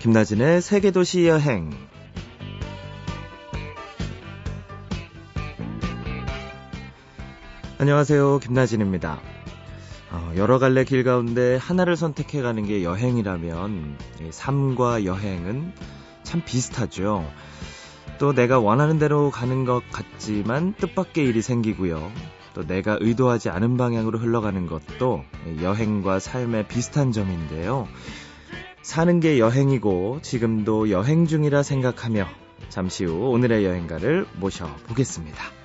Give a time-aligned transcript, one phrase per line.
[0.00, 1.70] 김나진의 세계도시 여행.
[7.76, 8.38] 안녕하세요.
[8.38, 9.20] 김나진입니다.
[10.10, 13.98] 어, 여러 갈래 길 가운데 하나를 선택해 가는 게 여행이라면
[14.30, 15.74] 삶과 여행은
[16.22, 17.30] 참 비슷하죠.
[18.18, 22.10] 또 내가 원하는 대로 가는 것 같지만 뜻밖의 일이 생기고요.
[22.54, 25.24] 또 내가 의도하지 않은 방향으로 흘러가는 것도
[25.60, 27.86] 여행과 삶의 비슷한 점인데요.
[28.82, 32.26] 사는 게 여행이고 지금도 여행 중이라 생각하며
[32.70, 35.60] 잠시 후 오늘의 여행가를 모셔보겠습니다.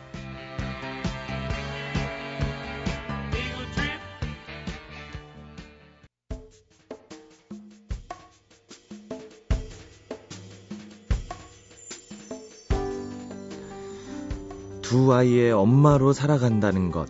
[14.82, 17.10] 두 아이의 엄마로 살아간다는 것.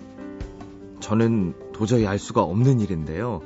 [1.01, 3.41] 저는 도저히 알 수가 없는 일인데요.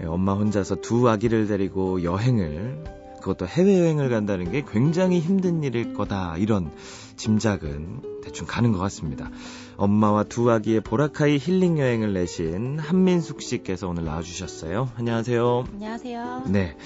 [0.00, 2.84] 예, 엄마 혼자서 두 아기를 데리고 여행을
[3.20, 6.70] 그것도 해외여행을 간다는 게 굉장히 힘든 일일 거다 이런
[7.16, 9.30] 짐작은 대충 가는 것 같습니다.
[9.76, 14.90] 엄마와 두 아기의 보라카이 힐링 여행을 내신 한민숙 씨께서 오늘 나와주셨어요.
[14.96, 15.64] 안녕하세요.
[15.72, 16.44] 안녕하세요.
[16.48, 16.76] 네.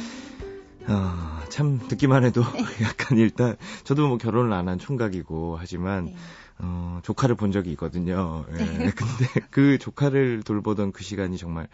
[0.88, 2.42] 어, 참 듣기만 해도
[2.82, 6.16] 약간 일단 저도 뭐 결혼을 안 한 총각이고 하지만 네.
[6.58, 8.44] 어, 조카를 본 적이 있거든요.
[8.52, 8.56] 예.
[8.64, 8.90] 네.
[8.90, 11.68] 근데 그 조카를 돌보던 그 시간이 정말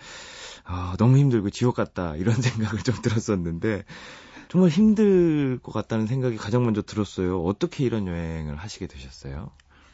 [0.64, 3.84] 아, 너무 힘들고 지옥 같다 이런 생각을 좀 들었었는데
[4.48, 7.42] 정말 힘들 것 같다는 생각이 가장 먼저 들었어요.
[7.44, 9.50] 어떻게 이런 여행을 하시게 되셨어요?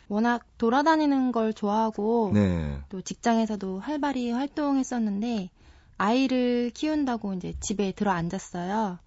[0.08, 2.81] 워낙 돌아다니는 걸 좋아하고 네.
[2.89, 5.50] 또 직장에서도 활발히 활동했었는데
[5.98, 8.98] 아이를 키운다고 이제 집에 들어 앉았어요.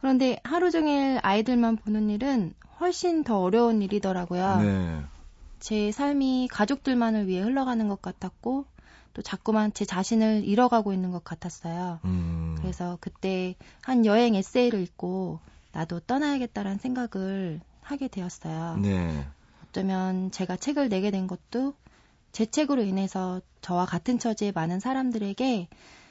[0.00, 4.60] 그런데 하루 종일 아이들만 보는 일은 훨씬 더 어려운 일이더라고요.
[4.60, 5.04] 네.
[5.58, 8.66] 제 삶이 가족들만을 위해 흘러가는 것 같았고
[9.18, 11.98] 또 자꾸만 제 자신을 잃어가고 있는 것 같았어요.
[12.04, 12.54] 음.
[12.60, 15.40] 그래서 그때 한 여행 에세이를 읽고
[15.72, 18.76] 나도 떠나야겠다라는 생각을 하게 되었어요.
[18.76, 19.26] 네.
[19.64, 21.74] 어쩌면 제가 책을 내게 된 것도
[22.30, 25.66] 제 책으로 인해서 저와 같은 처지의 많은 사람들에게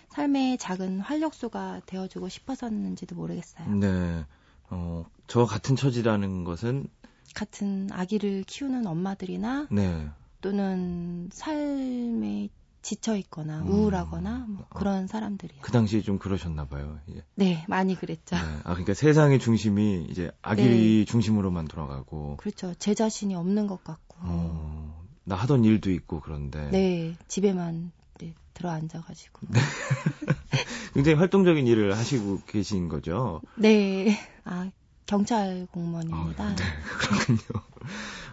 [0.09, 3.69] 삶의 작은 활력소가 되어주고 싶어서였는지도 모르겠어요.
[3.69, 4.25] 네.
[4.69, 6.89] 어, 저와 같은 처지라는 것은
[7.34, 10.09] 같은 아기를 키우는 엄마들이나 네.
[10.41, 12.50] 또는 삶의
[12.88, 13.68] 지쳐 있거나 음.
[13.68, 14.74] 우울하거나 뭐 아.
[14.80, 15.59] 그런 사람들이요.
[15.62, 16.98] 그 당시에 좀 그러셨나 봐요.
[17.09, 17.22] 예.
[17.36, 18.38] 네, 많이 그랬죠.
[18.38, 18.42] 네.
[18.64, 21.03] 아 그러니까 세상의 중심이 이제 아기 네.
[21.03, 22.38] 중심으로만 돌아가고.
[22.38, 22.74] 그렇죠.
[22.75, 24.16] 제 자신이 없는 것 같고.
[24.22, 26.70] 어, 나 하던 일도 있고 그런데.
[26.72, 29.48] 네, 집에만 네, 들어 앉아가지고.
[29.50, 29.59] 네.
[30.94, 33.42] 굉장히 활동적인 일을 하시고 계신 거죠.
[33.58, 34.18] 네.
[34.46, 34.72] 아
[35.06, 36.42] 경찰 공무원입니다.
[36.42, 36.64] 아, 네,
[37.00, 37.62] 그렇군요.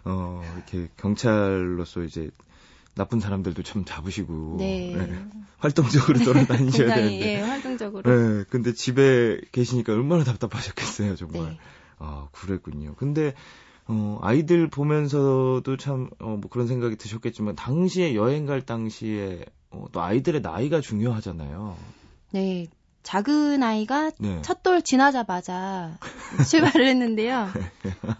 [0.05, 2.31] 어, 이렇게 경찰로서 이제
[2.95, 4.95] 나쁜 사람들도 참 잡으시고 네.
[4.97, 5.27] 네.
[5.59, 7.35] 활동적으로 돌아다니셔야 되는데.
[7.37, 8.03] 예, 활동적으로.
[8.11, 11.43] 네, 근데 집에 계시니까 얼마나 답답하셨겠어요, 정말.
[11.51, 11.59] 네.
[11.99, 12.95] 아, 그랬군요.
[12.97, 13.35] 근데
[13.87, 20.01] 어, 아이들 보면서도 참, 어, 뭐 그런 생각이 드셨겠지만, 당시에 여행 갈 당시에, 어, 또
[20.01, 21.77] 아이들의 나이가 중요하잖아요.
[22.33, 22.67] 네.
[23.03, 24.41] 작은 아이가 네.
[24.41, 25.99] 첫돌 지나자마자
[26.49, 27.51] 출발을 했는데요.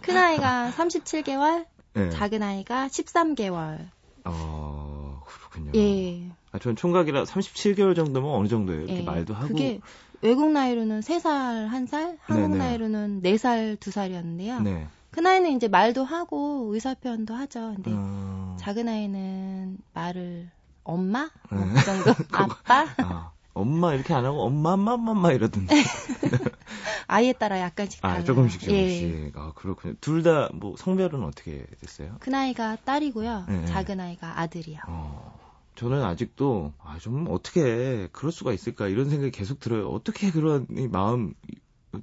[0.01, 2.09] 큰 아이가 37개월, 네.
[2.11, 3.89] 작은 아이가 13개월.
[4.25, 5.71] 어, 그렇군요.
[5.75, 6.29] 예.
[6.51, 8.83] 아, 전 총각이라 37개월 정도면 어느 정도예요?
[8.83, 9.03] 이렇게 예.
[9.03, 9.47] 말도 하고.
[9.47, 9.79] 그게
[10.21, 12.57] 외국 나이로는 3살, 1살, 한국 네네.
[12.57, 14.63] 나이로는 4살, 2살이었는데요.
[14.63, 14.87] 네.
[15.11, 17.73] 큰 아이는 이제 말도 하고 의사 표현도 하죠.
[17.75, 18.57] 근데 어...
[18.59, 20.49] 작은 아이는 말을
[20.83, 21.29] 엄마?
[21.49, 21.73] 뭐 네.
[21.73, 22.11] 그 정도?
[22.33, 22.85] 아빠?
[22.97, 25.73] 아, 엄마 이렇게 안 하고 엄마, 엄마, 엄마 이러던데.
[27.07, 28.25] 아이에 따라 약간씩 아, 달라요.
[28.25, 29.03] 조금씩 조금씩.
[29.03, 29.31] 예.
[29.35, 29.95] 아, 그렇군요.
[30.01, 32.17] 둘 다 뭐 성별은 어떻게 됐어요?
[32.19, 33.45] 큰 아이가 딸이고요.
[33.47, 33.65] 네.
[33.65, 34.79] 작은 아이가 아들이요.
[34.87, 35.39] 어,
[35.75, 39.89] 저는 아직도 아, 좀 어떻게 그럴 수가 있을까 이런 생각이 계속 들어요.
[39.89, 41.33] 어떻게 그런 마음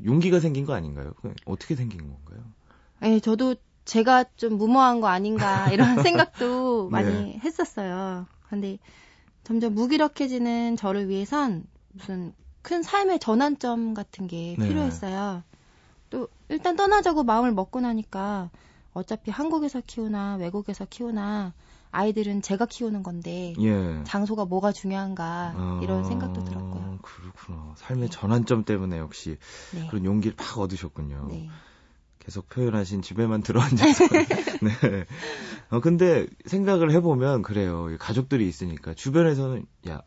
[0.05, 1.13] 용기가 생긴 거 아닌가요?
[1.45, 2.45] 어떻게 생긴 건가요?
[3.03, 7.41] 예, 저도 제가 좀 무모한 거 아닌가 이런 생각도 많이 네.
[7.45, 8.27] 했었어요.
[8.49, 8.79] 근데
[9.45, 14.69] 점점 무기력해지는 저를 위해선 무슨 큰 삶의 전환점 같은 게 네.
[14.69, 15.43] 필요했어요.
[16.11, 18.51] 또 일단 떠나자고 마음을 먹고 나니까
[18.93, 21.55] 어차피 한국에서 키우나 외국에서 키우나
[21.91, 24.05] 아이들은 제가 키우는 건데 예.
[24.05, 26.99] 장소가 뭐가 중요한가 아, 이런 생각도 들었고요.
[27.03, 27.75] 그렇구나.
[27.77, 28.11] 삶의 네.
[28.11, 29.37] 전환점 때문에 역시
[29.75, 29.87] 네.
[29.89, 31.27] 그런 용기를 팍 얻으셨군요.
[31.31, 31.49] 네.
[32.23, 34.07] 계속 표현하신 집에만 들어앉아서.
[34.63, 35.05] 네.
[35.71, 37.89] 어, 근데 생각을 해보면 그래요.
[37.99, 40.03] 가족들이 있으니까 주변에서는 야,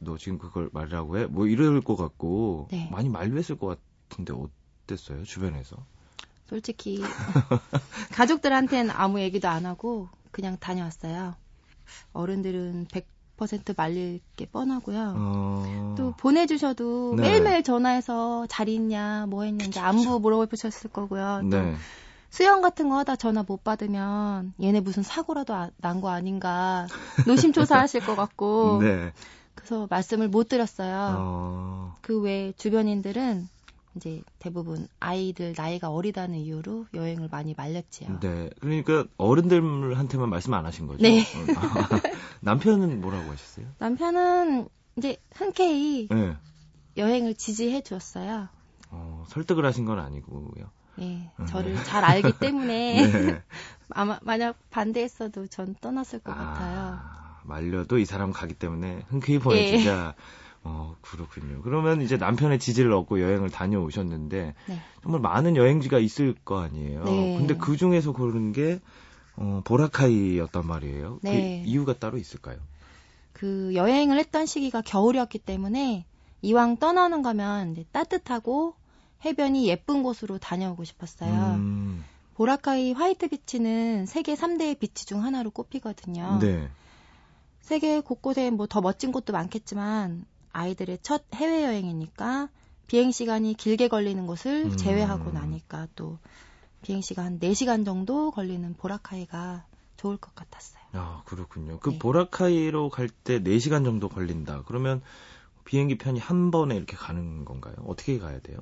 [0.00, 1.26] 너 지금 그걸 말이라고 해?
[1.26, 2.88] 뭐 이럴 것 같고 네.
[2.90, 3.78] 많이 만류했을 것
[4.08, 5.76] 같은데 어땠어요 주변에서?
[6.46, 7.02] 솔직히
[8.12, 11.36] 가족들한테는 아무 얘기도 안 하고 그냥 다녀왔어요.
[12.12, 13.06] 어른들은 100,
[13.36, 15.14] 100% 말릴 게 뻔하고요.
[15.16, 15.94] 어...
[15.96, 17.22] 또 보내주셔도 네.
[17.22, 21.42] 매일매일 전화해서 잘 있냐, 뭐 했냐, 이제 안부 물어보셨을 거고요.
[21.44, 21.74] 네.
[22.30, 26.86] 수영 같은 거 하다 전화 못 받으면 얘네 무슨 사고라도 아, 난거 아닌가
[27.26, 29.12] 노심초사하실 것 같고 네.
[29.54, 31.16] 그래서 말씀을 못 드렸어요.
[31.18, 31.94] 어...
[32.02, 33.48] 그외 주변인들은
[33.96, 38.20] 이제 대부분 아이들 나이가 어리다는 이유로 여행을 많이 말렸지요.
[38.20, 38.50] 네.
[38.60, 41.02] 그러니까 어른들한테만 말씀 안 하신 거죠?
[41.02, 41.24] 네.
[42.40, 43.66] 남편은 뭐라고 하셨어요?
[43.78, 46.36] 남편은 이제 흔쾌히 네.
[46.96, 48.48] 여행을 지지해 주었어요.
[48.90, 50.70] 어, 설득을 하신 건 아니고요.
[50.98, 53.02] 네, 저를 잘 알기 때문에
[53.36, 53.42] 네.
[53.90, 57.00] 아마 만약 반대했어도 전 떠났을 것 아, 같아요.
[57.44, 60.14] 말려도 이 사람 가기 때문에 흔쾌히 보내주자.
[60.16, 60.22] 네.
[60.68, 61.62] 어, 그렇군요.
[61.62, 64.80] 그러면 이제 남편의 지지를 얻고 여행을 다녀오셨는데 네.
[65.02, 67.04] 정말 많은 여행지가 있을 거 아니에요.
[67.04, 67.36] 네.
[67.38, 68.80] 근데 그 중에서 고른 게
[69.36, 71.20] 어, 보라카이였단 말이에요.
[71.22, 71.62] 그 네.
[71.64, 72.58] 그 이유가 따로 있을까요?
[73.32, 76.04] 그 여행을 했던 시기가 겨울이었기 때문에
[76.42, 78.74] 이왕 떠나는 거면 따뜻하고
[79.24, 81.54] 해변이 예쁜 곳으로 다녀오고 싶었어요.
[81.56, 82.04] 음.
[82.34, 86.38] 보라카이 화이트 비치는 세계 3대의 비치 중 하나로 꼽히거든요.
[86.40, 86.68] 네.
[87.60, 90.24] 세계 곳곳에 뭐 더 멋진 곳도 많겠지만
[90.56, 92.48] 아이들의 첫 해외여행이니까
[92.86, 94.76] 비행 시간이 길게 걸리는 곳을 음.
[94.76, 96.18] 제외하고 나니까 또
[96.82, 99.66] 비행 시간 4시간 정도 걸리는 보라카이가
[99.96, 100.82] 좋을 것 같았어요.
[100.92, 101.78] 아, 그렇군요.
[101.80, 101.98] 그 네.
[101.98, 104.62] 보라카이로 갈 때 4시간 정도 걸린다.
[104.66, 105.02] 그러면
[105.64, 107.74] 비행기 편이 한 번에 이렇게 가는 건가요?
[107.86, 108.58] 어떻게 가야 돼요?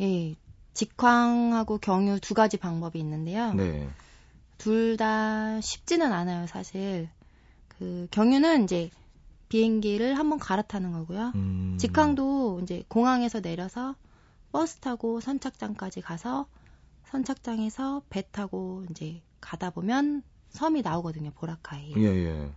[0.00, 0.34] 예.
[0.74, 3.52] 직항하고 경유 두 가지 방법이 있는데요.
[3.54, 3.88] 네.
[4.56, 7.08] 둘 다 쉽지는 않아요, 사실.
[7.68, 8.90] 그 경유는 이제
[9.48, 11.32] 비행기를 한번 갈아타는 거고요.
[11.34, 11.76] 음.
[11.78, 13.94] 직항도 이제 공항에서 내려서
[14.52, 16.46] 버스 타고 선착장까지 가서
[17.04, 21.94] 선착장에서 배 타고 이제 가다 보면 섬이 나오거든요, 보라카이.
[21.96, 22.52] 예, 예.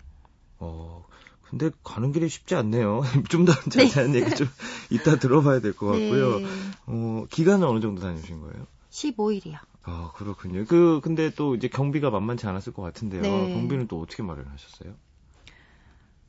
[0.58, 1.06] 어,
[1.50, 3.02] 근데 가는 길이 쉽지 않네요.
[3.30, 4.20] 좀 더 자세한 네.
[4.22, 4.48] 얘기 좀
[4.92, 6.40] 이따 들어봐야 될 것 같고요.
[6.40, 6.46] 네.
[6.88, 8.68] 어, 기간은 어느 정도 다니신 거예요?
[8.90, 9.58] 15일이요.
[9.84, 10.66] 아, 그렇군요.
[10.66, 13.22] 그, 근데 또 이제 경비가 만만치 않았을 것 같은데요.
[13.22, 13.54] 네.
[13.54, 14.94] 경비는 또 어떻게 마련하셨어요?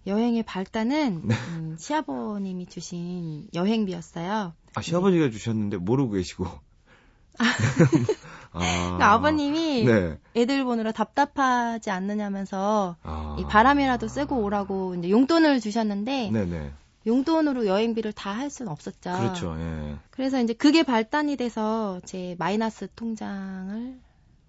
[0.06, 1.34] 여행의 발단은 네.
[1.34, 4.52] 음, 시아버님이 주신 여행비였어요.
[4.74, 5.30] 아 시아버지가 네.
[5.30, 6.46] 주셨는데 모르고 계시고.
[7.38, 10.18] 아, 그러니까 아버님이 네.
[10.36, 13.36] 애들 보느라 답답하지 않느냐면서 아.
[13.38, 16.72] 이 바람이라도 쐬고 오라고 이제 용돈을 주셨는데 네네.
[17.06, 19.12] 용돈으로 여행비를 다 할 수는 없었죠.
[19.12, 19.56] 그렇죠.
[19.58, 19.96] 예.
[20.10, 23.98] 그래서 이제 그게 발단이 돼서 제 마이너스 통장을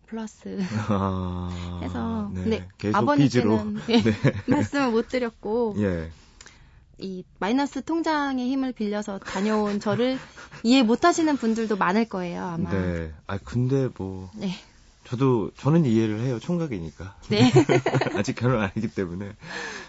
[0.08, 2.44] 플러스 아, 해서 네.
[2.44, 4.14] 근데 아버님께는 네, 네.
[4.48, 6.12] 말씀을 못 드렸고 예.
[7.00, 10.18] 이 마이너스 통장의 힘을 빌려서 다녀온 저를
[10.64, 12.70] 이해 못 하시는 분들도 많을 거예요, 아마.
[12.70, 13.12] 네.
[13.28, 14.30] 아, 근데 뭐.
[14.36, 14.52] 네.
[15.04, 16.40] 저도, 저는 이해를 해요.
[16.40, 17.18] 총각이니까.
[17.30, 17.52] 네.
[18.16, 19.34] 아직 결혼 안 했기 때문에.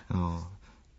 [0.08, 0.50] 어,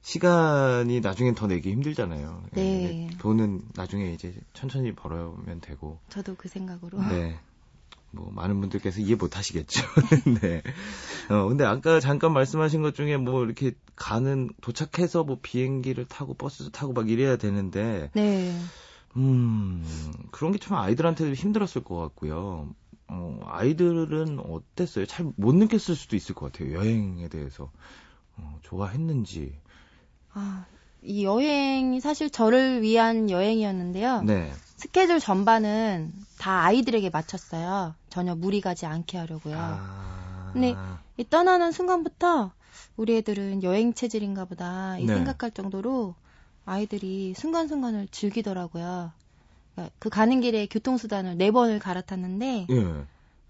[0.03, 2.43] 시간이 나중엔 더 내기 힘들잖아요.
[2.51, 3.09] 네.
[3.17, 5.99] 돈은 나중에 이제 천천히 벌어면 되고.
[6.09, 7.01] 저도 그 생각으로.
[7.09, 7.37] 네.
[8.15, 9.83] 뭐 많은 분들께서 이해 못 하시겠죠.
[10.41, 10.61] 네.
[11.29, 16.69] 어 근데 아까 잠깐 말씀하신 것 중에 뭐 이렇게 가는 도착해서 뭐 비행기를 타고 버스
[16.71, 18.59] 타고 막 이래야 되는데 네.
[19.17, 19.85] 음.
[20.31, 22.69] 그런 게 참 아이들한테도 힘들었을 것 같고요.
[23.07, 25.05] 어 아이들은 어땠어요?
[25.05, 26.73] 잘 못 느꼈을 수도 있을 것 같아요.
[26.73, 27.71] 여행에 대해서.
[28.37, 29.59] 어 좋아했는지.
[30.33, 30.65] 아,
[31.05, 34.23] 이 여행이 사실 저를 위한 여행이었는데요.
[34.23, 34.51] 네.
[34.75, 37.95] 스케줄 전반은 다 아이들에게 맞췄어요.
[38.09, 39.55] 전혀 무리 가지 않게 하려고요.
[39.57, 40.49] 아...
[40.53, 40.75] 근데
[41.17, 42.51] 이 떠나는 순간부터
[42.97, 45.15] 우리 애들은 여행 체질인가 보다 이 네.
[45.15, 46.15] 생각할 정도로
[46.65, 49.11] 아이들이 순간순간을 즐기더라고요.
[49.73, 53.05] 그러니까 그 가는 길에 교통수단을 네 번을 갈아탔는데 예.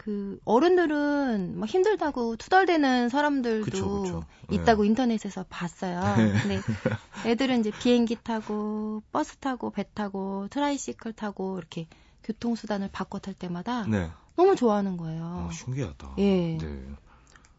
[0.06, 4.24] 그 어른들은 막 힘들다고 투덜대는 사람들도 그쵸, 그쵸.
[4.52, 4.88] 있다고 네.
[4.88, 6.00] 인터넷에서 봤어요.
[6.16, 6.32] 네.
[6.40, 6.62] 근데
[7.26, 11.88] 애들은 이제 비행기 타고 버스 타고 배 타고 tricycle 타고 이렇게
[12.22, 14.08] 교통수단을 바꿔 탈 때마다 네.
[14.36, 15.48] 너무 좋아하는 거예요.
[15.48, 16.14] 아, 신기하다.
[16.18, 16.56] 예.
[16.56, 16.86] 네.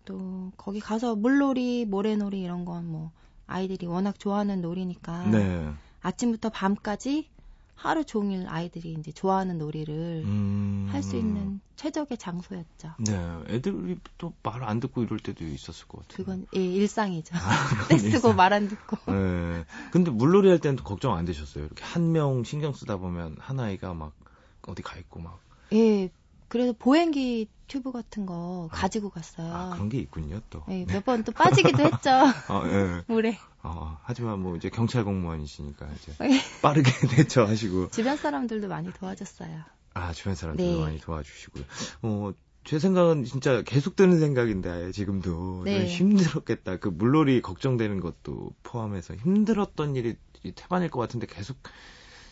[0.05, 3.11] 또 거기 가서 물놀이, 모래놀이 이런 건 뭐
[3.45, 5.73] 아이들이 워낙 좋아하는 놀이니까 네.
[6.01, 7.29] 아침부터 밤까지
[7.77, 10.87] 하루 종일 아이들이 이제 좋아하는 놀이를 음...
[10.91, 12.95] 할수 있는 최적의 장소였죠.
[12.99, 13.13] 네,
[13.49, 16.17] 애들이 또 말 안 듣고 이럴 때도 있었을 것 같아요.
[16.17, 17.35] 그건 예, 일상이죠.
[17.37, 17.39] 아,
[17.87, 18.97] 떼쓰고 말안 듣고.
[19.11, 19.63] 네.
[19.91, 21.65] 근데 물놀이 할 때는 걱정 안 되셨어요?
[21.65, 24.13] 이렇게 한 명 신경 쓰다 보면 한 아이가 막
[24.67, 25.39] 어디 가 있고 막.
[25.73, 26.09] 예,
[26.47, 29.53] 그래서 보행기 튜브 같은 거 아, 가지고 갔어요.
[29.53, 30.63] 아, 그런 게 있군요, 또.
[30.67, 32.09] 네, 몇번 또 빠지기도 했죠.
[32.11, 33.03] 아, 네.
[33.07, 33.37] 물에.
[33.63, 36.39] 어, 하지만 뭐 이제 경찰 공무원이시니까 이제 네.
[36.61, 37.89] 빠르게 대처하시고.
[37.89, 39.59] 주변 사람들도 많이 도와줬어요.
[39.93, 40.81] 아, 주변 사람들도 네.
[40.81, 41.63] 많이 도와주시고요.
[42.03, 42.31] 어,
[42.63, 45.85] 제 생각은 진짜 계속 드는 생각인데 지금도 네.
[45.87, 46.77] 힘들었겠다.
[46.77, 50.15] 그 물놀이 걱정되는 것도 포함해서 힘들었던 일이
[50.55, 51.57] 태반일 것 같은데 계속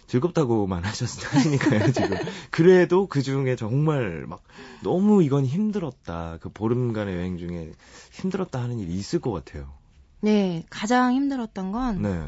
[0.07, 2.17] 즐겁다고만 하셨으니까요 지금.
[2.51, 4.43] 그래도 그 중에 정말 막
[4.83, 6.37] 너무 이건 힘들었다.
[6.41, 7.71] 그 보름간의 여행 중에
[8.11, 9.73] 힘들었다 하는 일이 있을 것 같아요.
[10.21, 12.21] 네, 가장 힘들었던 건 네.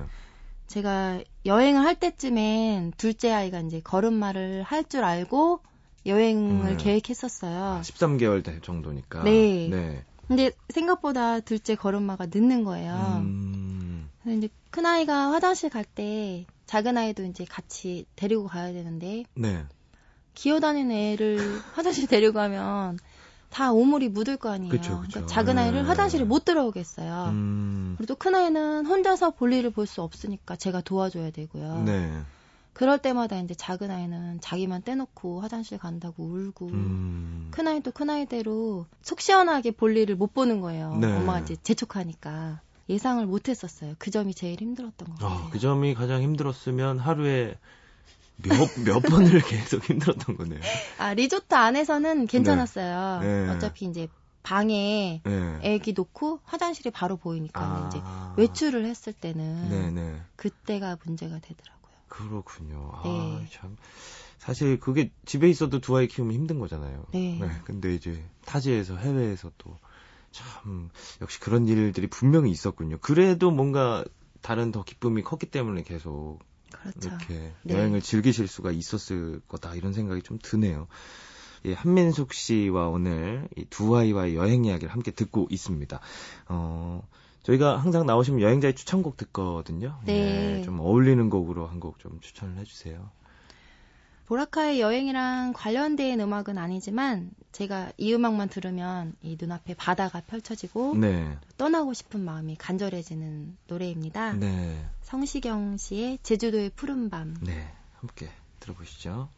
[0.67, 5.61] 제가 여행을 할 때쯤엔 둘째 아이가 이제 걸음마를 할 줄 알고
[6.05, 6.77] 여행을 음.
[6.77, 7.81] 계획했었어요.
[7.83, 9.23] 13개월 아, 정도니까.
[9.23, 9.67] 네.
[9.69, 10.03] 네.
[10.27, 12.93] 근데 생각보다 둘째 걸음마가 늦는 거예요.
[13.21, 14.09] 음.
[14.21, 19.23] 그래서 이제 큰 아이가 화장실 갈 때 작은 아이도 이제 같이 데리고 가야 되는데.
[19.35, 19.65] 네.
[20.35, 21.37] 기어다니는 애를
[21.73, 22.99] 화장실 데리고 가면
[23.49, 24.69] 다 오물이 묻을 거 아니에요.
[24.69, 25.09] 그쵸, 그쵸.
[25.09, 25.87] 그러니까 작은 아이를 네.
[25.87, 27.29] 화장실에 못 들어오겠어요.
[27.31, 27.95] 음.
[27.97, 31.83] 그리고 또 큰 아이는 혼자서 볼일을 볼 수 없으니까 제가 도와줘야 되고요.
[31.85, 32.21] 네.
[32.73, 37.47] 그럴 때마다 이제 작은 아이는 자기만 떼놓고 화장실 간다고 울고 음.
[37.49, 40.95] 큰 아이도 큰 아이대로 속 시원하게 볼 일을 못 보는 거예요.
[40.97, 41.07] 네.
[41.07, 43.95] 엄마가 이제 재촉하니까 예상을 못했었어요.
[43.97, 45.47] 그 점이 제일 힘들었던 것 아, 같아요.
[45.47, 47.57] 아, 그 점이 가장 힘들었으면 하루에
[48.37, 50.61] 몇, 몇 번을 계속 힘들었던 거네요.
[50.97, 53.19] 아, 리조트 안에서는 괜찮았어요.
[53.21, 53.45] 네.
[53.45, 53.49] 네.
[53.49, 54.07] 어차피 이제
[54.43, 55.59] 방에 네.
[55.61, 57.87] 애기 놓고 화장실이 바로 보이니까 아.
[57.87, 58.01] 이제
[58.41, 59.91] 외출을 했을 때는 네네.
[59.91, 60.21] 네.
[60.37, 61.93] 그때가 문제가 되더라고요.
[62.07, 62.91] 그렇군요.
[62.93, 63.45] 아, 네.
[63.51, 63.75] 참.
[64.37, 67.05] 사실 그게 집에 있어도 두 아이 키우면 힘든 거잖아요.
[67.11, 67.37] 네.
[67.41, 67.49] 네.
[67.65, 69.77] 근데 이제 타지에서 해외에서 또
[70.37, 70.89] 참
[71.21, 72.97] 역시 그런 일들이 분명히 있었군요.
[73.01, 74.03] 그래도 뭔가
[74.41, 76.39] 다른 더 기쁨이 컸기 때문에 계속
[76.71, 76.99] 그렇죠.
[77.09, 77.73] 이렇게 네.
[77.73, 80.87] 여행을 즐기실 수가 있었을 거다 이런 생각이 좀 드네요.
[81.65, 85.99] 예, 한민숙 씨와 오늘 이 두 아이와의 여행 이야기를 함께 듣고 있습니다.
[86.49, 87.07] 어,
[87.43, 89.99] 저희가 항상 나오시면 여행자의 추천곡 듣거든요.
[90.05, 90.59] 네.
[90.59, 93.09] 예, 좀 어울리는 곡으로 한 곡 좀 추천을 해주세요.
[94.27, 101.37] 보라카의 여행이랑 관련된 음악은 아니지만 제가 이 음악만 들으면 이 눈앞에 바다가 펼쳐지고 네.
[101.57, 104.33] 떠나고 싶은 마음이 간절해지는 노래입니다.
[104.33, 104.85] 네.
[105.01, 107.37] 성시경 씨의 제주도의 푸른 밤.
[107.41, 108.29] 네, 함께
[108.59, 109.29] 들어보시죠.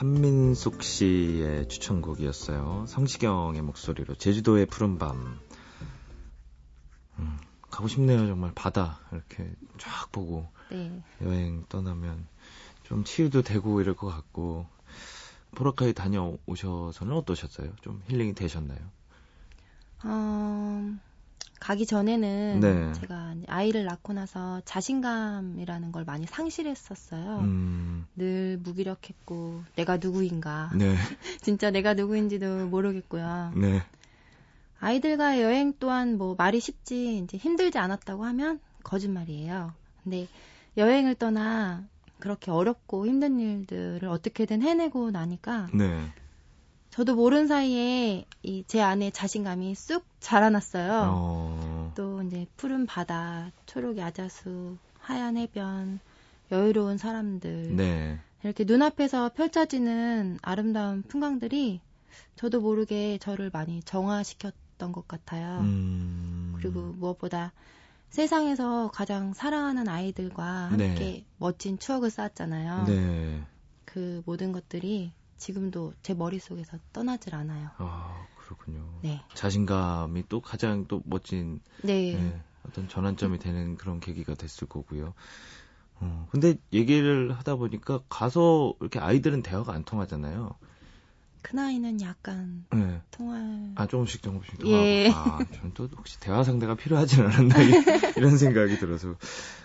[0.00, 2.86] 한민숙 씨의 추천곡이었어요.
[2.88, 5.38] 성시경의 목소리로 제주도의 푸른 밤.
[7.18, 7.38] 음,
[7.70, 11.02] 가고 싶네요, 정말 바다 이렇게 쫙 보고 네.
[11.20, 12.26] 여행 떠나면
[12.84, 14.66] 좀 치유도 되고 이럴 것 같고
[15.50, 17.70] 보라카이 다녀오셔서는 어떠셨어요?
[17.82, 18.80] 좀 힐링이 되셨나요?
[20.04, 20.98] 어,
[21.60, 22.92] 가기 전에는 네.
[22.94, 27.40] 제가 아이를 낳고 나서 자신감이라는 걸 많이 상실했었어요.
[27.40, 28.06] 음.
[28.16, 30.70] 늘 무기력했고 내가 누구인가.
[30.74, 30.94] 네.
[31.42, 33.52] 진짜 내가 누구인지도 모르겠고요.
[33.56, 33.82] 네.
[34.80, 39.74] 아이들과 여행 또한 뭐 말이 쉽지 이제 힘들지 않았다고 하면 거짓말이에요.
[40.02, 40.26] 근데
[40.78, 41.84] 여행을 떠나
[42.18, 46.10] 그렇게 어렵고 힘든 일들을 어떻게든 해내고 나니까 네.
[46.90, 51.10] 저도 모르는 사이에 이 제 안에 자신감이 쑥 자라났어요.
[51.14, 51.92] 어...
[51.96, 56.00] 또 이제 푸른 바다, 초록 야자수, 하얀 해변,
[56.52, 57.76] 여유로운 사람들.
[57.76, 58.18] 네.
[58.42, 61.80] 이렇게 눈앞에서 펼쳐지는 아름다운 풍광들이
[62.36, 65.60] 저도 모르게 저를 많이 정화시켰던 것 같아요.
[65.60, 66.54] 음...
[66.56, 67.52] 그리고 무엇보다
[68.08, 71.24] 세상에서 가장 사랑하는 아이들과 함께 네.
[71.38, 72.84] 멋진 추억을 쌓았잖아요.
[72.86, 73.42] 네.
[73.84, 77.70] 그 모든 것들이 지금도 제 머릿속에서 떠나질 않아요.
[77.78, 78.86] 아, 그렇군요.
[79.02, 79.20] 네.
[79.34, 82.12] 자신감이 또 가장 또 멋진 네.
[82.12, 85.14] 네, 어떤 전환점이 되는 그런 계기가 됐을 거고요.
[85.94, 90.50] 어, 근데 얘기를 하다 보니까 가서 이렇게 아이들은 대화가 안 통하잖아요.
[91.42, 93.00] 큰 아이는 약간 네.
[93.10, 95.10] 통할 아 조금씩 조금씩 통하고 예.
[95.12, 97.54] 아 저는 또 혹시 대화 상대가 필요하진 않았나
[98.16, 99.14] 이런 생각이 들어서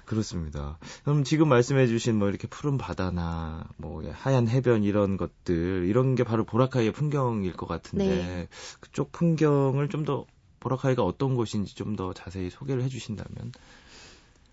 [0.05, 0.77] 그렇습니다.
[1.03, 6.43] 그럼 지금 말씀해주신 뭐 이렇게 푸른 바다나 뭐 하얀 해변 이런 것들 이런 게 바로
[6.45, 8.47] 보라카이의 풍경일 것 같은데 네.
[8.79, 10.25] 그쪽 풍경을 좀 더
[10.59, 13.51] 보라카이가 어떤 곳인지 좀 더 자세히 소개를 해주신다면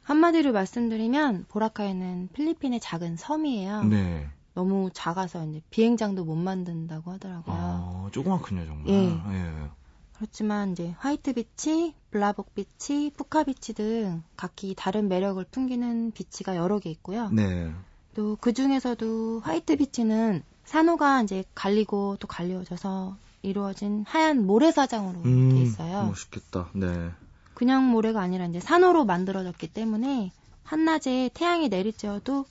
[0.03, 3.85] 한마디로 말씀드리면 보라카이는 필리핀의 작은 섬이에요.
[3.85, 4.29] 네.
[4.55, 7.55] 너무 작아서 이제 비행장도 못 만든다고 하더라고요.
[7.57, 8.89] 아, 조그맣군요, 정말.
[8.89, 9.35] 예.
[9.35, 9.71] 예.
[10.15, 16.79] 그렇지만 이제 화이트 비치, 불라복 비치, 푸카 비치 등 각기 다른 매력을 풍기는 beach가 여러
[16.79, 17.29] 개 있고요.
[17.31, 17.73] 네.
[18.15, 25.63] 또 그 중에서도 화이트 비치는 산호가 이제 갈리고 또 갈려져서 이루어진 하얀 모래사장으로 음, 돼
[25.63, 26.05] 있어요.
[26.05, 26.69] 멋있겠다.
[26.75, 27.11] 네.
[27.55, 30.31] 그냥 모래가 아니라 이제 산호로 만들어졌기 때문에
[30.63, 32.45] 한낮에 태양이 내리쬐어도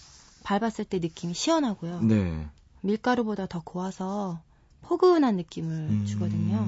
[0.43, 2.01] 밟았을 때 느낌이 시원하고요.
[2.01, 2.47] 네.
[2.81, 4.41] 밀가루보다 더 고와서
[4.81, 6.05] 포근한 느낌을 음...
[6.05, 6.67] 주거든요.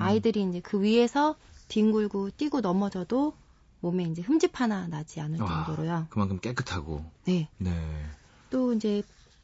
[0.00, 1.36] 아이들이 이제 그 위에서
[1.68, 3.34] 뒹굴고 뛰고 넘어져도
[3.80, 6.06] 몸에 이제 흠집 하나 나지 않을 아, 정도로요.
[6.10, 7.04] 그만큼 깨끗하고.
[7.24, 7.48] 네.
[7.58, 7.70] 네.
[8.50, 9.02] 또 이제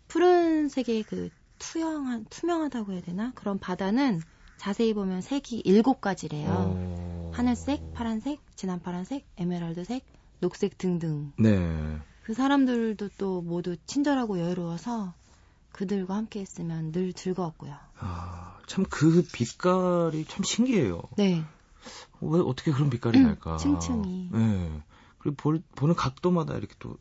[0.09, 4.21] 푸른색의 그 투명한 투명하다고 해야 되나 그런 바다는
[4.57, 6.51] 자세히 보면 색이 일곱 가지래요.
[6.51, 7.33] 오...
[7.33, 10.05] 하늘색, 파란색, 진한 파란색, 에메랄드색,
[10.41, 11.33] 녹색 등등.
[11.39, 11.99] 네.
[12.31, 15.13] 그 사람들도 또 모두 친절하고 여유로워서
[15.73, 17.75] 그들과 함께 했으면 늘 즐거웠고요.
[17.99, 21.03] 아, 참 그 빛깔이 참 신기해요.
[21.17, 21.43] 네.
[22.21, 23.57] 왜 어떻게 그런 빛깔이 음, 날까?
[23.57, 24.29] 층층이.
[24.31, 24.83] 네.
[25.19, 26.97] 그리고 볼, 보는 각도마다 이렇게 또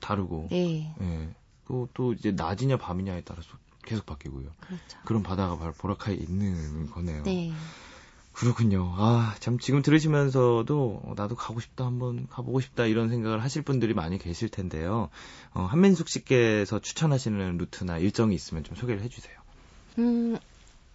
[0.00, 0.48] 다르고.
[0.50, 0.92] 네.
[0.98, 1.32] 네.
[1.68, 3.50] 또, 또 이제 낮이냐 밤이냐에 따라서
[3.84, 4.50] 계속 바뀌고요.
[4.58, 4.98] 그렇죠.
[5.04, 7.22] 그런 바다가 바로 보라카이에 있는 거네요.
[7.22, 7.52] 네.
[8.32, 8.94] 그렇군요.
[8.96, 14.18] 아, 참 지금 들으시면서도 나도 가고 싶다, 한번 가보고 싶다 이런 생각을 하실 분들이 많이
[14.18, 15.10] 계실 텐데요.
[15.52, 19.34] 어, 한민숙 씨께서 추천하시는 루트나 일정이 있으면 좀 소개를 해주세요.
[19.98, 20.38] 음,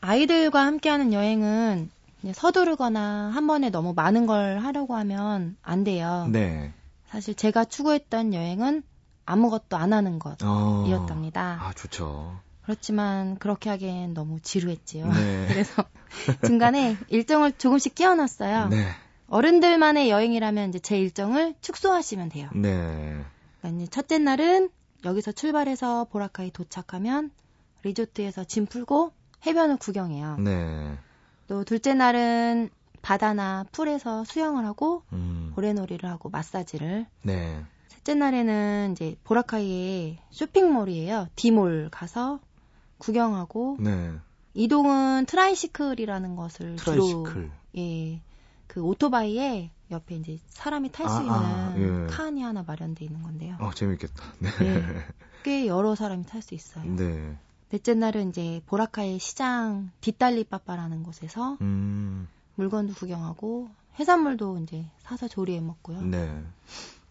[0.01, 1.91] 아이들과 함께하는 여행은
[2.34, 6.27] 서두르거나 한 번에 너무 많은 걸 하려고 하면 안 돼요.
[6.32, 6.74] 네.
[7.08, 8.84] 사실 제가 추구했던 여행은
[9.25, 11.60] 아무것도 안 하는 것이었답니다.
[11.62, 12.39] 어, 아, 좋죠.
[12.68, 15.08] 그렇지만 그렇게 하기엔 너무 지루했지요.
[15.08, 15.46] 네.
[15.48, 15.86] 그래서
[16.46, 18.68] 중간에 일정을 조금씩 끼워놨어요.
[18.68, 18.90] 네.
[19.28, 22.50] 어른들만의 여행이라면 이제 제 일정을 축소하시면 돼요.
[22.54, 23.24] 네.
[23.62, 24.70] 그러니까 이제 첫째 날은
[25.06, 27.32] 여기서 출발해서 보라카이 도착하면
[27.84, 29.14] 리조트에서 짐 풀고
[29.46, 30.36] 해변을 구경해요.
[30.40, 30.98] 네.
[31.48, 32.70] 또 둘째 날은
[33.02, 35.54] 바다나 풀에서 수영을 하고 음.
[35.56, 37.06] 고래놀이를 하고 마사지를.
[37.24, 37.64] 네.
[37.88, 41.30] 셋째 날에는 이제 보라카이에 쇼핑몰이에요.
[41.38, 42.42] 디몰 가서
[42.98, 44.13] 구경하고 네.
[44.54, 47.34] 이동은 tricycle이라는 것을 tricycle.
[47.34, 48.22] 주로 예.
[48.68, 52.08] 그 오토바이에 옆에 이제 사람이 탈수 아, 있는 아, 예.
[52.08, 53.56] 칸이 하나 마련돼 있는 건데요.
[53.60, 54.24] 어, 재밌겠다.
[54.39, 54.50] 네.
[54.60, 55.06] 네.
[55.43, 56.84] 꽤 여러 사람이 탈 수 있어요.
[56.95, 57.38] 네.
[57.69, 62.28] 넷째 날은 이제 보라카이 시장 디딸리빠빠라는 곳에서 음.
[62.56, 63.69] 물건도 구경하고
[64.00, 66.02] 해산물도 이제 사서 조리해 먹고요.
[66.02, 66.43] 네.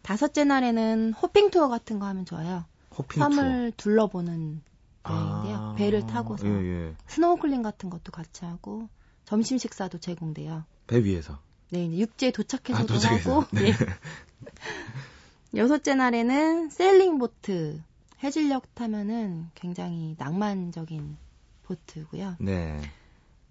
[0.02, 2.64] 다섯째 날에는 hopping 투어 같은 거 하면 좋아요.
[2.96, 3.76] hopping 섬을 투어.
[3.76, 4.62] 둘러보는
[5.08, 5.56] 여행인데요.
[5.56, 6.94] 아, 배를 타고서 예, 예.
[7.06, 8.88] 스노우클링 같은 것도 같이 하고
[9.24, 10.64] 점심 식사도 제공돼요.
[10.86, 11.40] 배 위에서.
[11.70, 13.44] 네, 이제 육지에 도착해서도 아, 하고.
[13.52, 13.72] 네.
[13.72, 13.72] 네.
[15.56, 17.82] 여섯째 날에는 sailing 보트
[18.22, 21.16] 해질녘 타면은 굉장히 낭만적인
[21.64, 22.36] 보트고요.
[22.40, 22.80] 네.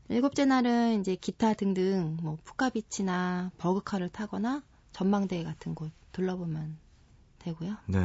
[0.09, 6.77] 일곱째 날은 이제 기타 등등 뭐 푸카비치나 buggy car를 타거나 전망대 같은 곳 둘러보면
[7.39, 7.77] 되고요.
[7.87, 7.99] 네.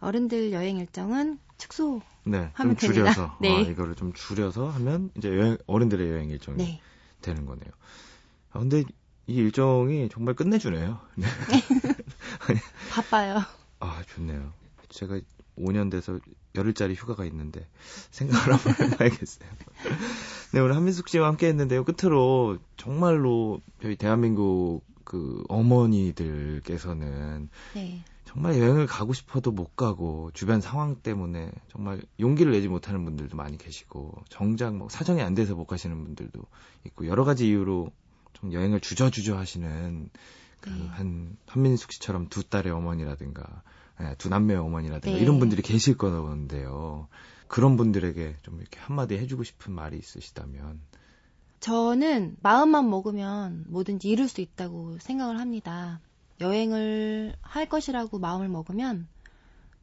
[0.00, 3.36] 어른들 여행 일정은 축소 네, 하면 좀 줄여서 됩니다.
[3.40, 3.56] 네.
[3.56, 6.80] 아, 이거를 좀 줄여서 하면 이제 여행 어른들의 여행 일정이 네.
[7.22, 7.70] 되는 거네요.
[8.52, 8.84] 아, 근데
[9.26, 10.98] 이 일정이 정말 끝내주네요.
[11.16, 11.26] 네.
[12.90, 13.42] 바빠요.
[13.80, 14.52] 아 좋네요.
[14.88, 15.20] 제가
[15.58, 16.18] 5년 돼서
[16.54, 17.66] 열흘짜리 휴가가 있는데
[18.10, 19.48] 생각을 한번 해봐야겠어요.
[20.52, 21.84] 네 오늘 한민숙 씨와 함께 했는데요.
[21.84, 28.04] 끝으로 정말로 저희 대한민국 그 어머니들께서는 네.
[28.26, 33.56] 정말 여행을 가고 싶어도 못 가고 주변 상황 때문에 정말 용기를 내지 못하는 분들도 많이
[33.56, 36.42] 계시고 정작 뭐 사정이 안 돼서 못 가시는 분들도
[36.86, 37.90] 있고 여러 가지 이유로
[38.34, 40.10] 좀 여행을 주저주저 하시는
[40.60, 41.36] 그한 네.
[41.46, 43.62] 한민숙 씨처럼 두 딸의 어머니라든가
[44.00, 45.22] 네, 두 남매의 어머니라든가 네.
[45.22, 47.08] 이런 분들이 계실 거는데요.
[47.48, 50.80] 그런 분들에게 좀 이렇게 한마디 해주고 싶은 말이 있으시다면
[51.60, 56.00] 저는 마음만 먹으면 뭐든지 이룰 수 있다고 생각을 합니다.
[56.40, 59.08] 여행을 할 것이라고 마음을 먹으면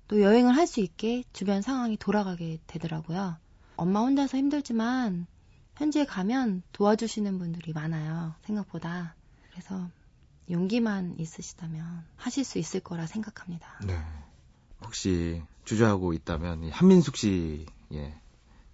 [0.07, 3.37] 또 여행을 할 수 있게 주변 상황이 돌아가게 되더라고요.
[3.75, 5.25] 엄마 혼자서 힘들지만
[5.77, 8.35] 현지에 가면 도와주시는 분들이 많아요.
[8.45, 9.15] 생각보다.
[9.49, 9.89] 그래서
[10.49, 13.79] 용기만 있으시다면 하실 수 있을 거라 생각합니다.
[13.85, 13.99] 네.
[14.83, 18.13] 혹시 주저하고 있다면 한민숙 씨, 예,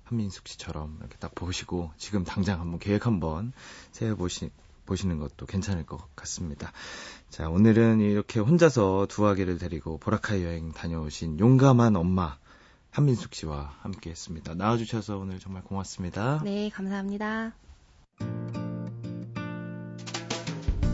[0.03, 3.53] 한민숙 씨처럼 이렇게 딱 보시고 지금 당장 한번 계획 한번
[3.91, 4.51] 세워보시,
[4.89, 6.71] 보시는 것도 괜찮을 것 같습니다.
[7.30, 12.38] 자, 오늘은 이렇게 혼자서 두 아기를 데리고 보라카이 여행 다녀오신 용감한 엄마
[12.89, 14.56] 한민숙 씨와 함께 했습니다.
[14.56, 16.41] 나와주셔서 오늘 정말 고맙습니다.
[16.43, 17.54] 네, 감사합니다.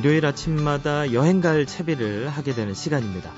[0.00, 3.30] 일요일 아침마다 여행 갈 채비를 하게 되는 시간입니다.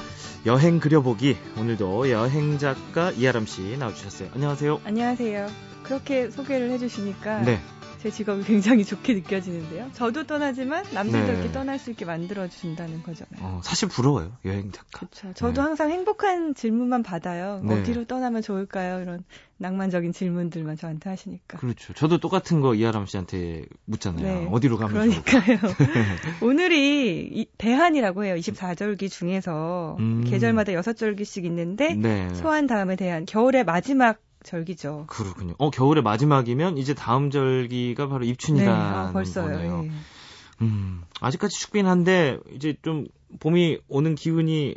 [0.46, 4.29] 여행 그려보기 오늘도 여행 작가 이아람 씨 나와주셨어요.
[4.33, 4.81] 안녕하세요.
[4.85, 5.48] 안녕하세요.
[5.83, 7.61] 그렇게 소개를 해주시니까 네.
[8.03, 9.88] 제 직업이 굉장히 좋게 느껴지는데요.
[9.93, 11.35] 저도 떠나지만 남들도 네.
[11.35, 13.38] 이렇게 떠날 수 있게 만들어 준다는 거잖아요.
[13.41, 14.99] 어, 사실 부러워요 여행 작가.
[14.99, 15.33] 그렇죠.
[15.35, 15.61] 저도 네.
[15.61, 17.61] 항상 행복한 질문만 받아요.
[17.62, 17.81] 네.
[17.81, 19.03] 어디로 떠나면 좋을까요?
[19.03, 19.23] 이런
[19.59, 21.59] 낭만적인 질문들만 저한테 하시니까.
[21.59, 21.93] 그렇죠.
[21.93, 24.25] 저도 똑같은 거 이하람 씨한테 묻잖아요.
[24.25, 24.49] 네.
[24.51, 25.59] 어디로 가면 그러니까요.
[26.43, 28.35] 오늘이 대한이라고 해요.
[28.35, 30.25] 24절기 중에서 음.
[30.25, 32.35] 계절마다 6절기씩 있는데 네.
[32.35, 35.05] 소환 다음에 대한 겨울의 마지막 절기죠.
[35.09, 35.55] 그렇군요.
[35.59, 39.52] 어 겨울의 마지막이면 이제 다음 절기가 바로 입춘이라는 네, 아, 벌써요.
[39.52, 39.83] 거네요.
[39.83, 39.90] 네.
[40.62, 43.07] 음, 아직까지 춥긴 한데 이제 좀
[43.40, 44.76] 봄이 오는 기운이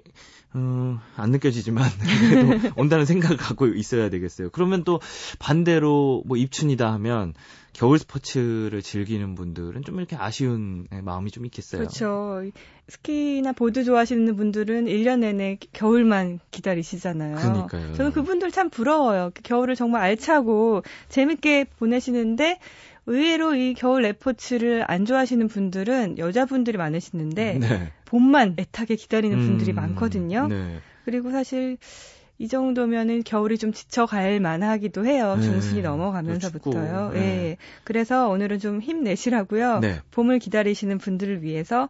[0.55, 1.89] 음, 안 느껴지지만
[2.29, 4.49] 그래도 온다는 생각을 갖고 있어야 되겠어요.
[4.51, 4.99] 그러면 또
[5.37, 7.33] 반대로 뭐 입춘이다 하면
[7.75, 11.79] 겨울 스포츠를 즐기는 분들은 좀 이렇게 아쉬운 마음이 좀 있겠어요.
[11.79, 12.41] 그렇죠.
[12.87, 17.35] 스키나 보드 좋아하시는 분들은 1년 내내 겨울만 기다리시잖아요.
[17.35, 17.93] 그러니까요.
[17.95, 19.31] 저는 그분들 참 부러워요.
[19.43, 22.59] 겨울을 정말 알차고 재밌게 보내시는데
[23.07, 27.91] 의외로 이 겨울 레포츠를 안 좋아하시는 분들은 여자분들이 많으시는데 네.
[28.05, 30.47] 봄만 애타게 기다리는 분들이 음, 많거든요.
[30.47, 30.79] 네.
[31.03, 31.77] 그리고 사실
[32.37, 35.35] 이 정도면은 겨울이 좀 지쳐갈 만하기도 해요.
[35.37, 35.43] 네.
[35.43, 37.11] 중순이 넘어가면서부터요.
[37.15, 37.19] 예.
[37.19, 37.57] 네.
[37.83, 39.79] 그래서 오늘은 좀 힘내시라고요.
[39.79, 40.01] 네.
[40.11, 41.89] 봄을 기다리시는 분들을 위해서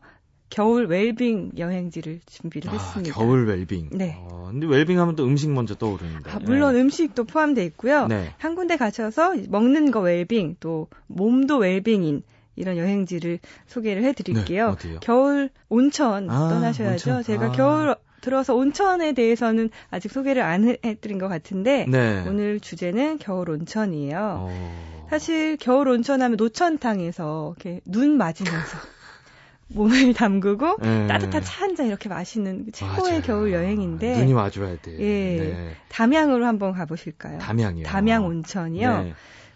[0.49, 3.15] 겨울 웰빙 여행지를 준비를 아, 했습니다.
[3.15, 3.89] 겨울 웰빙.
[3.93, 4.15] 네.
[4.19, 6.29] 어, 근데 웰빙 하면 또 음식 먼저 떠오르는데.
[6.29, 6.81] 아, 물론 네.
[6.81, 8.07] 음식도 포함되어 있고요.
[8.07, 8.33] 네.
[8.37, 12.21] 한 군데 가셔서 먹는 거 웰빙, 또 몸도 웰빙인
[12.55, 14.77] 이런 여행지를 소개를 해드릴게요.
[14.79, 17.09] 네, 겨울 온천 아, 떠나셔야죠.
[17.09, 17.23] 온천.
[17.23, 17.51] 제가 아.
[17.51, 22.25] 겨울 들어서 온천에 대해서는 아직 소개를 안 해드린 것 같은데 네.
[22.27, 24.37] 오늘 주제는 겨울 온천이에요.
[24.49, 25.05] 어...
[25.09, 28.77] 사실 겨울 온천하면 노천탕에서 이렇게 눈 맞으면서
[29.67, 31.07] 몸을 담그고 네.
[31.07, 33.21] 따뜻한 차 한 잔 이렇게 마시는 최고의 맞아요.
[33.21, 34.91] 겨울 여행인데 눈이 와줘야 돼.
[34.99, 35.75] 예, 네.
[35.89, 37.39] 담양으로 한번 가보실까요?
[37.39, 37.85] 담양이요.
[37.85, 39.03] 담양 온천이요.
[39.03, 39.13] 네.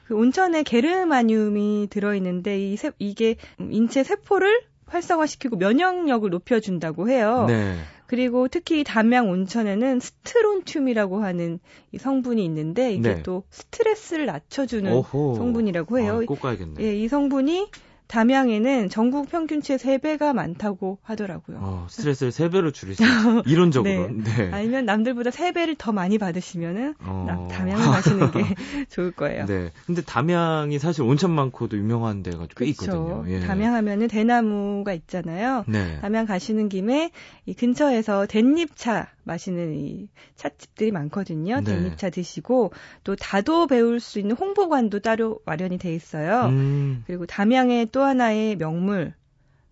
[0.07, 7.45] 그 온천에 게르마늄이 들어있는데 이 세, 이게 인체 세포를 활성화시키고 면역력을 높여준다고 해요.
[7.47, 7.77] 네.
[8.09, 11.59] 그리고 특히 담양 온천에는 스트론튬이라고 하는
[11.91, 13.23] 이 성분이 있는데 이게 네.
[13.23, 15.35] 또 스트레스를 낮춰주는 오호.
[15.35, 16.19] 성분이라고 해요.
[16.23, 16.83] 아, 꼭 가야겠네.
[16.83, 17.69] 예, 이 성분이
[18.09, 21.59] 담양에는 전국 평균치의 3배가 많다고 하더라고요.
[21.61, 23.43] 어, 스트레스를 3배로 줄일 수 있어요.
[23.45, 24.09] 이론적으로.
[24.09, 24.23] 네.
[24.23, 24.49] 네.
[24.51, 27.47] 아니면 남들보다 3배를 더 많이 받으시면은 어...
[27.51, 28.39] 담양을 가시는 게
[28.89, 29.45] 좋을 거예요.
[29.45, 29.71] 네.
[29.85, 32.69] 근데 담양이 사실 온천 많고도 유명한 데가 꽤 그쵸.
[32.69, 33.25] 있거든요.
[33.27, 33.41] 예.
[33.41, 35.63] 담양 하면은 대나무가 있잖아요.
[35.67, 35.99] 네.
[36.01, 37.11] 담양 가시는 김에
[37.45, 41.57] 이 근처에서 댄잎차 마시는 이 찻집들이 많거든요.
[41.57, 41.63] 네.
[41.63, 46.47] 댄잎차 드시고 또 다도 배울 수 있는 홍보관도 따로 마련이 돼 있어요.
[46.47, 47.03] 음.
[47.05, 49.13] 그리고 담양의 또 하나의 명물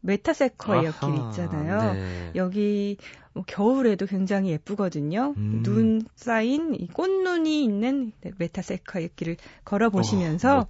[0.02, 1.94] 메타세커의 옆길 있잖아요.
[1.94, 2.32] 네.
[2.36, 2.98] 여기
[3.34, 5.34] 뭐 겨울에도 굉장히 예쁘거든요.
[5.38, 5.64] 음.
[5.64, 10.68] 눈 쌓인 이 꽃눈이 있는 메타세커의 길을 걸어 보시면서 어,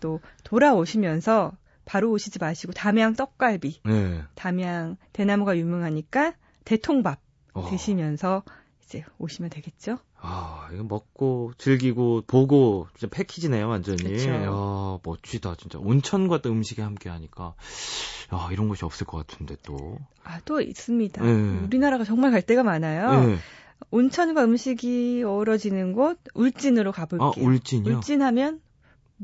[0.00, 1.52] 또 돌아오시면서
[1.84, 4.22] 바로 오시지 마시고 담양 떡갈비, 네.
[4.34, 7.20] 담양 대나무가 유명하니까 대통밥
[7.54, 7.68] 어.
[7.70, 8.42] 드시면서
[8.84, 9.98] 이제 오시면 되겠죠.
[10.18, 14.04] 아, 이거 먹고 즐기고 보고 진짜 패키지네요, 완전히.
[14.04, 14.30] 그쵸.
[14.30, 15.78] 야, 멋지다, 진짜.
[15.78, 17.54] 온천과 또 음식이 함께 하니까.
[18.34, 19.98] 야, 이런 곳이 없을 것 같은데 또.
[20.22, 21.24] 아, 또 있습니다.
[21.24, 21.60] 네.
[21.66, 23.26] 우리나라가 정말 갈 데가 많아요.
[23.26, 23.38] 네.
[23.90, 27.28] 온천과 음식이 어우러지는 곳 울진으로 가볼게요.
[27.28, 27.96] 아, 울진이요?
[27.96, 28.60] 울진하면?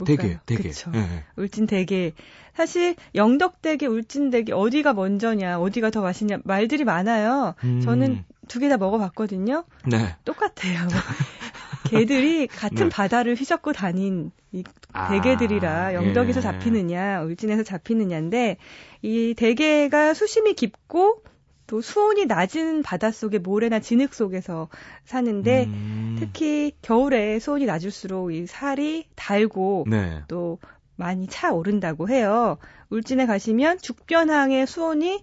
[0.05, 0.69] 대게, 대게.
[0.71, 0.91] 그쵸.
[0.91, 1.25] 네.
[1.37, 2.13] 울진 대게.
[2.55, 7.55] 사실 영덕대게, 울진대게 어디가 먼저냐, 어디가 더 맛있냐 말들이 많아요.
[7.65, 7.81] 음.
[7.81, 9.65] 저는 두 개 다 먹어봤거든요.
[9.87, 10.17] 네.
[10.25, 10.89] 똑같아요.
[11.85, 12.89] 개들이 같은 네.
[12.89, 16.43] 바다를 휘젓고 다닌 이 아, 대게들이라 영덕에서 예.
[16.43, 18.57] 잡히느냐, 울진에서 잡히느냐인데
[19.03, 21.23] 이 대게가 수심이 깊고
[21.69, 24.69] 또 수온이 낮은 바닷속의 모래나 진흙 속에서
[25.05, 26.17] 사는데 음.
[26.19, 30.23] 특히 겨울에 수온이 낮을수록 이 살이 달고 네.
[30.29, 30.59] 또
[30.97, 32.57] 많이 차오른다고 해요.
[32.91, 35.23] 울진에 가시면 죽변항의 수온이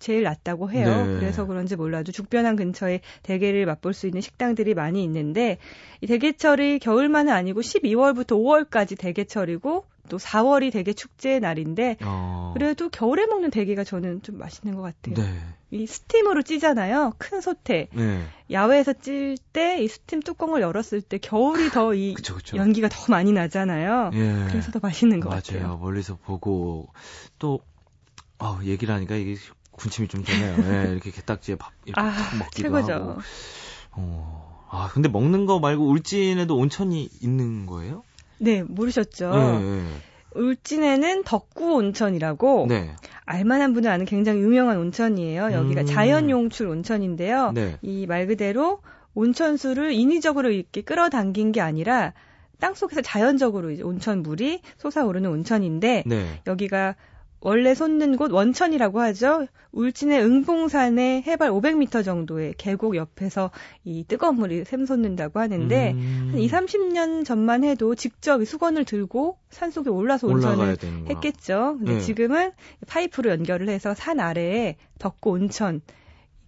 [0.00, 1.06] 제일 낮다고 해요.
[1.06, 1.20] 네.
[1.20, 5.58] 그래서 그런지 몰라도 죽변항 근처에 대게를 맛볼 수 있는 식당들이 많이 있는데
[6.00, 12.50] 이 대게철이 겨울만은 아니고 12월부터 5월까지 대게철이고 또 4월이 대게 축제의 날인데 어.
[12.54, 15.14] 그래도 겨울에 먹는 대게가 저는 좀 맛있는 것 같아요.
[15.14, 15.40] 네.
[15.70, 17.14] 이 스팀으로 찌잖아요.
[17.18, 18.24] 큰 솥에 네.
[18.50, 22.14] 야외에서 찔 때 이 스팀 뚜껑을 열었을 때 겨울이 더 이
[22.54, 24.10] 연기가 더 많이 나잖아요.
[24.14, 24.46] 예.
[24.50, 25.40] 그래서 더 맛있는 것 맞아요.
[25.42, 25.78] 같아요.
[25.78, 26.88] 멀리서 보고
[27.38, 27.60] 또
[28.38, 29.36] 어, 얘기를 하니까 이게
[29.70, 30.56] 군침이 좀 도네요.
[30.58, 32.92] 네, 이렇게 게딱지에 밥 이렇게 아, 먹기도 최고죠.
[32.92, 33.16] 하고.
[33.92, 38.02] 어, 아 근데 먹는 거 말고 울진에도 온천이 있는 거예요?
[38.40, 39.30] 네, 모르셨죠?
[39.30, 39.82] 네, 네.
[40.34, 42.90] 울진에는 덕구 온천이라고 네.
[43.24, 45.52] 알만한 분은 아는 굉장히 유명한 온천이에요.
[45.52, 45.86] 여기가 음.
[45.86, 47.52] 자연 용출 온천인데요.
[47.52, 47.76] 네.
[47.82, 48.80] 이말 그대로
[49.14, 52.12] 온천수를 인위적으로 이렇게 끌어당긴 게 아니라
[52.60, 56.40] 땅 속에서 자연적으로 이제 온천 물이 솟아오르는 온천인데 네.
[56.46, 56.94] 여기가
[57.40, 59.46] 원래 솟는 곳 원천이라고 하죠.
[59.72, 63.50] 울진의 응봉산의 해발 500m 정도의 계곡 옆에서
[63.84, 66.28] 이 뜨거운 물이 샘솟는다고 하는데 음.
[66.32, 70.76] 한 2, 30년 전만 해도 직접 수건을 들고 산속에 올라서 온천을
[71.08, 71.76] 했겠죠.
[71.78, 72.00] 근데 네.
[72.00, 72.52] 지금은
[72.86, 75.80] 파이프로 연결을 해서 산 아래에 덕고 온천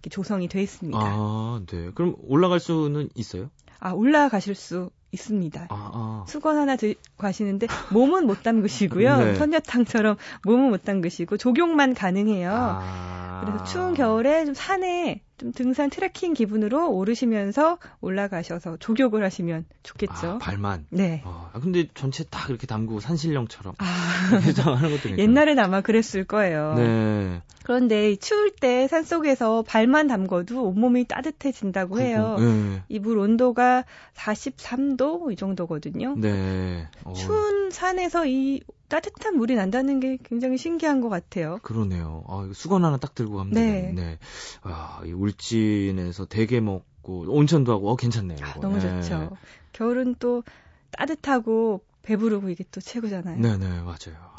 [0.09, 0.99] 조성이 돼 있습니다.
[1.01, 1.91] 아, 네.
[1.95, 3.49] 그럼 올라갈 수는 있어요?
[3.79, 5.67] 아, 올라가실 수 있습니다.
[5.69, 6.25] 아, 아.
[6.27, 9.17] 수건 하나 들고 가시는데 몸은 못 담그시고요.
[9.23, 9.35] 네.
[9.35, 12.51] 선녀탕처럼 몸은 못 담그시고 조경만 가능해요.
[12.53, 13.43] 아.
[13.45, 20.27] 그래서 추운 겨울에 좀 산에 좀 등산 트레킹 기분으로 오르시면서 올라가셔서 조격을 하시면 좋겠죠.
[20.27, 20.85] 아, 발만.
[20.89, 21.21] 네.
[21.25, 23.83] 어, 아, 근데 전체 다 그렇게 담그고 산신령처럼 아.
[24.75, 26.75] 하는 것도 옛날엔 아마 그랬을 거예요.
[26.75, 27.41] 네.
[27.63, 32.35] 그런데 추울 때 산속에서 발만 담궈도 온몸이 따뜻해진다고 해요.
[32.39, 32.83] 네.
[32.89, 36.15] 이물 온도가 43도 이 정도거든요.
[36.17, 36.87] 네.
[37.05, 37.13] 어.
[37.13, 38.61] 추운 산에서 이
[38.93, 41.57] 따뜻한 물이 난다는 게 굉장히 신기한 것 같아요.
[41.63, 42.23] 그러네요.
[42.27, 43.65] 아, 수건 하나 딱 들고 가면 네.
[43.65, 44.19] 되겠네.
[44.61, 48.37] 아, 이 울진에서 대게 먹고 온천도 하고 어 괜찮네요.
[48.43, 49.01] 아, 너무 네.
[49.01, 49.35] 좋죠.
[49.71, 50.43] 겨울은 또
[50.91, 53.39] 따뜻하고 배부르고 이게 또 최고잖아요.
[53.39, 54.31] 네, 네, 맞아요.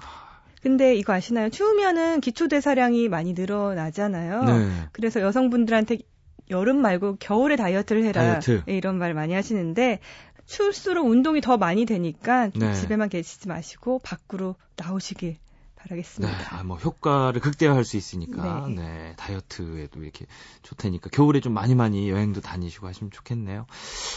[0.62, 1.50] 근데 이거 아시나요?
[1.50, 4.44] 추우면은 기초 대사량이 많이 늘어나잖아요.
[4.44, 4.88] 네.
[4.92, 5.98] 그래서 여성분들한테
[6.50, 8.20] 여름 말고 겨울에 다이어트를 해라.
[8.38, 8.62] 다이어트.
[8.66, 9.98] 이런 말 많이 하시는데
[10.46, 12.74] 추울수록 운동이 더 많이 되니까 네.
[12.74, 15.36] 집에만 계시지 마시고 밖으로 나오시길
[15.76, 16.36] 바라겠습니다.
[16.36, 18.74] 네, 아, 뭐 효과를 극대화할 수 있으니까 네.
[18.74, 19.14] 네.
[19.16, 20.26] 다이어트에도 이렇게
[20.62, 23.66] 좋다니까 겨울에 좀 많이 많이 여행도 다니시고 하시면 좋겠네요.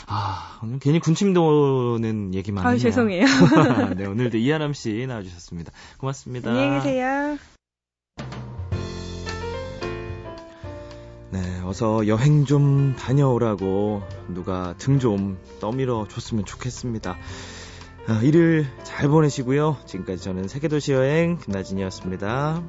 [0.07, 3.25] 아 오늘 괜히 군침 도는 얘기만 아, 죄송해요.
[3.97, 5.71] 네 오늘도 이하람 씨 나와주셨습니다.
[5.97, 6.49] 고맙습니다.
[6.49, 7.37] 안녕히 계세요.
[11.67, 17.17] 어서 여행 좀 다녀오라고 누가 등 좀 떠밀어 줬으면 좋겠습니다.
[18.07, 19.77] 아, 일을 잘 보내시고요.
[19.85, 22.63] 지금까지 저는 세계도시 여행 김나진이었습니다.